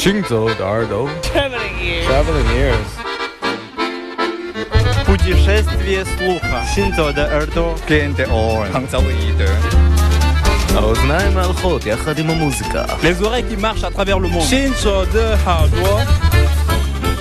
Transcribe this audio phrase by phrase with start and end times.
[0.00, 2.06] 行走的耳朵 Traveling ears.
[2.06, 2.90] Traveling ears
[5.06, 6.64] Путешествие слуха.
[6.74, 7.74] Синзо де Эрдо.
[7.86, 8.72] Клиенты Оуэн.
[10.76, 14.42] האוזניים מהלכות יחד עם המוזיקה Les oreilles qui marchent à travers le monde.
[14.42, 16.00] 行走的耳朵，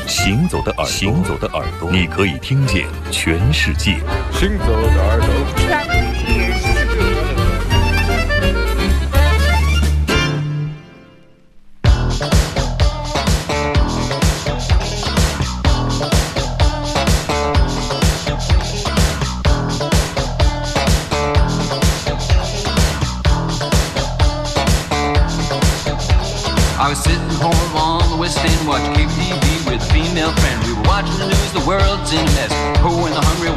[0.08, 4.00] 行走的耳朵，行走的耳朵，你可以听见全世界。
[4.34, 5.28] 行走的耳朵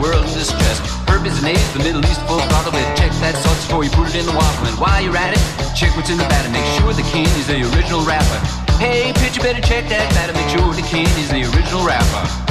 [0.03, 0.83] World in distress.
[1.07, 2.73] Herpes an ace, the Middle East full throttle.
[2.73, 4.67] Better check that sauce before you put it in the waffle.
[4.67, 5.41] And while you're at it,
[5.79, 6.51] check what's in the batter.
[6.51, 8.39] Make sure the candy's the original wrapper.
[8.83, 10.33] Hey, pitch, you better check that batter.
[10.35, 12.43] Make sure the candy's the original wrapper.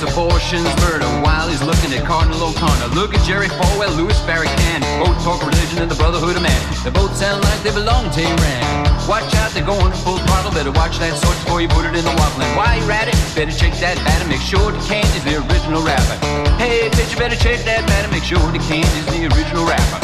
[0.00, 2.94] Reagan abortion's murder while he's looking at Cardinal O'Connor.
[2.94, 4.80] Look at Jerry Falwell, Louis Farrakhan.
[5.04, 6.60] Both talk religion and the brotherhood of man.
[6.84, 9.08] They both sound like they belong to Iran.
[9.08, 10.52] Watch out, they're going full throttle.
[10.52, 12.42] Better watch that sauce before you put it in the waffle.
[12.42, 14.28] And while you're at it, better check that batter.
[14.28, 16.16] Make sure the candy's the original wrapper.
[16.56, 18.08] Hey, bitch, you better check that batter.
[18.10, 20.00] Make sure the candy's the original wrapper.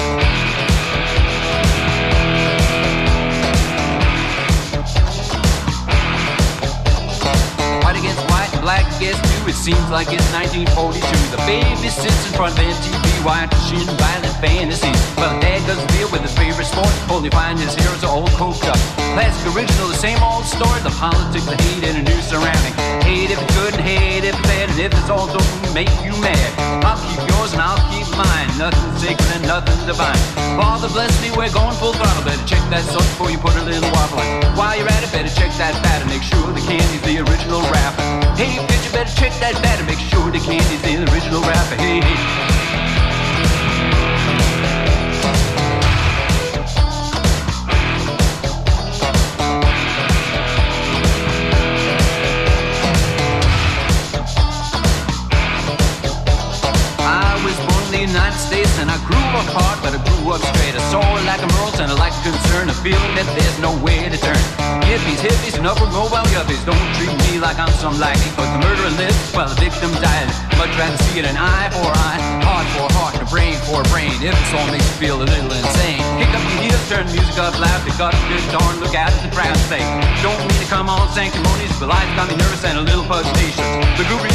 [8.67, 9.47] Black against blue.
[9.47, 10.99] It seems like it's 1942.
[11.31, 14.99] The baby sits in front of MTV watching violent fantasies.
[15.15, 16.91] Well, dad doesn't deal with his favorite sport.
[17.07, 18.81] Only find his heroes are all coked up.
[19.15, 20.83] Classic original, the same old story.
[20.83, 22.75] The politics, the hate, and a new surrounding.
[23.07, 24.67] Hate if good and hate if it's bad.
[24.75, 26.51] And if it's all don't make you mad,
[26.83, 28.06] I'll keep yours and I'll keep.
[28.57, 30.17] Nothing sacred and nothing divine.
[30.57, 32.25] Father bless me, we're going full throttle.
[32.25, 34.21] Better check that sauce before you put a little waffle.
[34.21, 36.07] And while you're at it, better check that batter.
[36.07, 38.01] Make sure the candy's the original wrapper.
[38.33, 39.85] Hey, bitch, you better check that batter.
[39.85, 41.77] Make sure the candy's the original wrapper.
[41.77, 42.66] Hey, hey.
[62.67, 64.37] Concern, a feeling that there's no way to turn.
[64.87, 68.61] Hippies, hippies, and upward mobile yuppies don't treat me like I'm some lackey, but the
[68.63, 70.31] murderer lives while the victim dies.
[70.59, 73.83] Much rather see it an eye for eye, heart for heart, and a brain for
[73.83, 74.15] a brain.
[74.23, 77.39] If it's all makes you feel a little insane, kick up your heels, turn music
[77.39, 79.83] up loud, pick up good darn, look out the crowd say,
[80.23, 83.63] don't mean to come on sanctimonious, but life's got me nervous and a little pugnacious.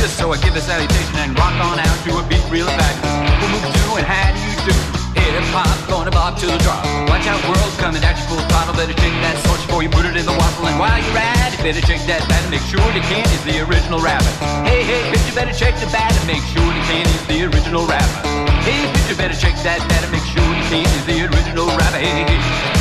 [0.01, 3.37] Is so I give a salutation and rock on out to a beat real fabulous.
[3.37, 5.01] Who move to and how do you do?
[5.13, 6.83] Hip hop, gonna bob to the drop.
[7.07, 8.73] Watch out, world coming at you full throttle.
[8.73, 10.65] Better check that torch before you put it in the waffle.
[10.71, 12.47] And while you're at it, better check that batter.
[12.47, 14.31] Make sure the candy's the original wrapper.
[14.63, 16.21] Hey, hey, bitch, you better check the batter.
[16.23, 18.23] Make sure the candy's the original wrapper.
[18.63, 20.09] Hey, bitch, you better check that batter.
[20.15, 21.99] Make sure the candy's the original wrapper.
[21.99, 22.80] Hey, hey, hey.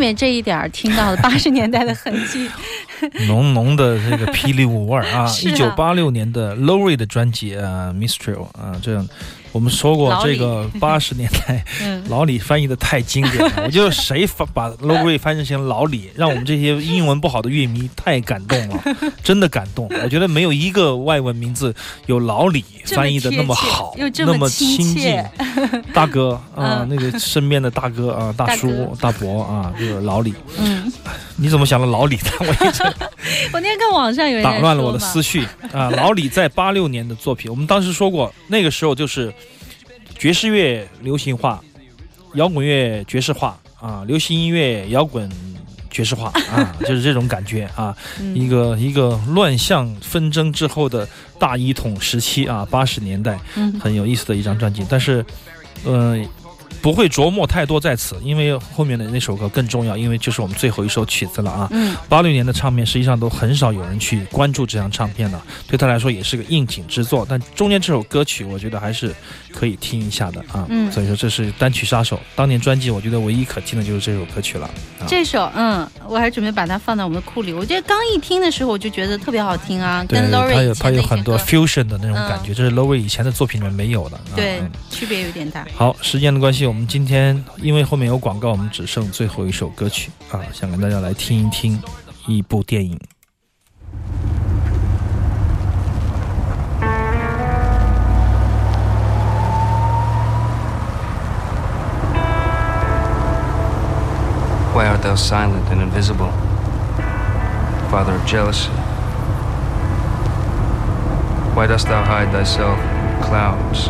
[0.00, 2.48] 面这一点儿听到了 八十年代的痕迹，
[3.28, 5.30] 浓浓的这个霹雳舞味儿啊！
[5.44, 9.06] 一九八六年的 Lowry 的专辑啊，Mistral 啊，这样
[9.52, 18.82] 我们说过这个八十年代 嗯，老李翻译的太经典了， 我觉得谁翻把 Lowry 翻译成老李，让我们这些英文不好的乐迷太感动了，
[19.24, 19.90] 真的感动。
[20.02, 21.74] 我觉得没有一个外文名字
[22.06, 25.22] 有老李翻译的那么好，那么亲亲近。，
[25.92, 30.90] 大哥啊嗯，那个身边的大哥啊，大大叔哥、大伯啊，这个老李，嗯，
[31.36, 32.30] 你怎么想到老李的？
[32.40, 32.82] 我一直
[33.52, 35.90] 我那天看网上有人打乱了我的思绪啊！
[35.90, 39.32] 老李在八六年的作品，我们当时说过，那个时候就是
[40.20, 41.58] 爵士乐流行化，
[42.34, 45.26] 摇滚乐爵士化啊，流行音乐摇滚
[45.90, 48.36] 爵士化啊， 就是这种感觉啊，嗯。
[48.36, 51.08] 一个一个乱象纷争之后的
[51.38, 53.80] 大一统时期啊，八十年代嗯。
[53.80, 55.24] 很有意思的一张专辑，但是，
[55.86, 56.28] 嗯、
[56.82, 61.68] 不会琢磨太多在此，因为后面的那首歌更重要，因为就是我们最后一首曲子了啊。
[61.72, 67.26] 嗯，八六年的唱片实际上都很少有人去关注这张唱片的，对他来说也是个应景之作。
[67.28, 69.14] 但中间这首歌曲，我觉得还是
[69.52, 70.66] 可以听一下的啊。
[70.68, 74.66] 嗯所以说这是单曲杀手，当年专辑我觉得唯一可听的就是这首歌曲了。
[74.98, 77.52] 啊这首嗯，我还准备把它放在我们的库里。
[77.52, 84.16] 我觉得刚一听的时候我就觉得特别好听啊，对，跟 Lori 它有很多 fusion 的那种感觉，这是 Lowry 以前的作品里面没有的。
[84.16, 85.66] 啊对嗯区别有点大。
[85.74, 91.81] 好，时间的关系，我们今天因为后面有广告，我们只剩最后一首歌曲啊，想跟大家来听一听
[92.27, 92.99] 一部电影。
[104.73, 106.31] Why art thou silent and invisible,
[107.89, 108.69] father of jealousy?
[111.55, 113.89] Why dost thou hide thyself in clouds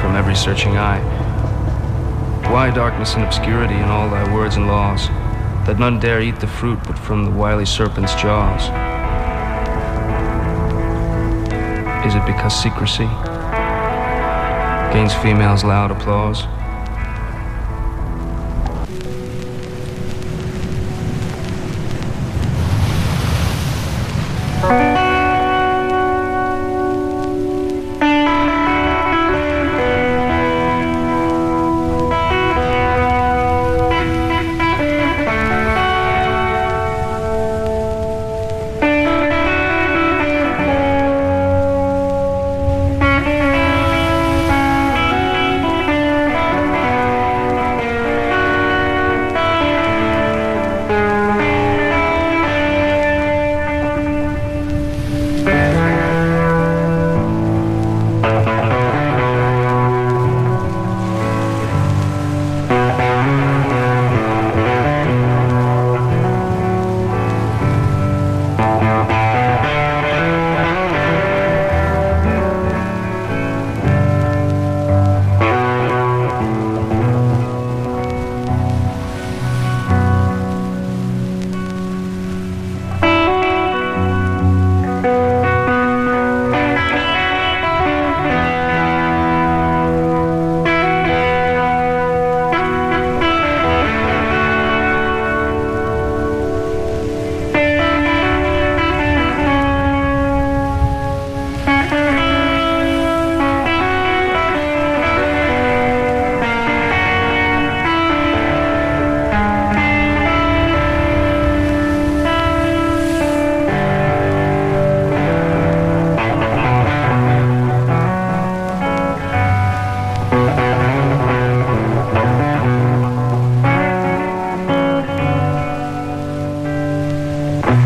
[0.00, 1.00] from every searching eye?
[2.51, 5.07] Why darkness and obscurity in all thy words and laws,
[5.67, 8.63] that none dare eat the fruit but from the wily serpent's jaws?
[12.07, 13.05] Is it because secrecy
[14.91, 16.58] gains females' loud applause?《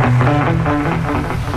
[0.03, 1.52] Thank you.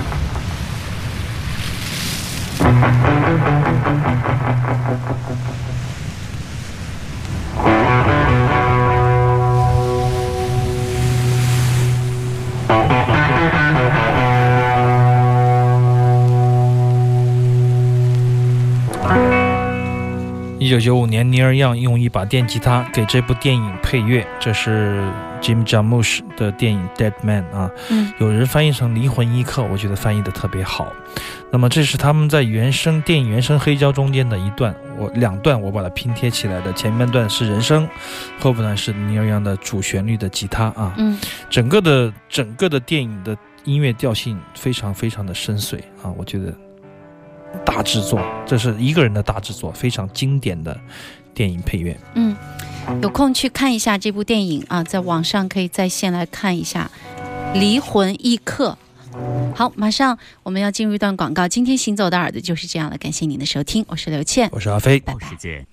[20.67, 25.01] 一九九五年，尼尔·杨用一把电吉他给这部电影配乐，这是
[25.41, 28.13] Jim Jarmusch 的电影《Dead Man》啊，嗯。
[28.19, 30.93] 有人翻译成《灵魂一刻》，我觉得翻译的特别好。
[31.53, 37.89] 那么这是他们在原声电影原声黑胶中间的一段，我两段我把它拼贴起来的，前半段是人声，
[38.41, 41.17] 后半段是尼尔·杨的主旋律的吉他啊，嗯。
[41.49, 46.53] 整个的整个的电影的音乐调性非常非常的深邃啊，我觉得
[47.65, 50.79] 大制作，这是一个人的大制作，非常经典的
[51.35, 51.97] 电影配乐。
[52.15, 52.37] 嗯，
[53.03, 56.91] 有空去看一下这部电影啊，在网上可以在线来看一下
[57.59, 58.77] 《离魂一刻》。
[59.55, 61.49] 好，马上我们要进入一段广告。
[61.49, 65.01] 今天行走的耳朵就是这样了，感谢您的收听，我是刘倩，我是阿飞。
[65.01, 65.65] 拜拜。